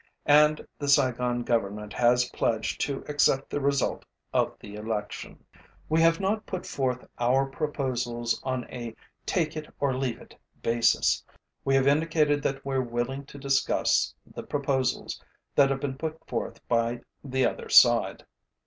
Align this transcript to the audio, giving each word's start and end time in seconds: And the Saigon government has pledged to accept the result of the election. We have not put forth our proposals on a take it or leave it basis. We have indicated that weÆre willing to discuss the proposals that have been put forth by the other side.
And 0.25 0.65
the 0.79 0.87
Saigon 0.87 1.43
government 1.43 1.93
has 1.93 2.29
pledged 2.31 2.81
to 2.81 3.03
accept 3.07 3.51
the 3.51 3.61
result 3.61 4.03
of 4.33 4.57
the 4.59 4.73
election. 4.73 5.45
We 5.89 6.01
have 6.01 6.19
not 6.19 6.47
put 6.47 6.65
forth 6.65 7.07
our 7.19 7.45
proposals 7.45 8.41
on 8.43 8.63
a 8.71 8.95
take 9.27 9.55
it 9.55 9.71
or 9.79 9.95
leave 9.95 10.19
it 10.19 10.35
basis. 10.63 11.23
We 11.63 11.75
have 11.75 11.85
indicated 11.85 12.41
that 12.41 12.63
weÆre 12.63 12.89
willing 12.89 13.27
to 13.27 13.37
discuss 13.37 14.15
the 14.25 14.41
proposals 14.41 15.21
that 15.53 15.69
have 15.69 15.81
been 15.81 15.99
put 15.99 16.27
forth 16.27 16.67
by 16.67 17.01
the 17.23 17.45
other 17.45 17.69
side. 17.69 18.25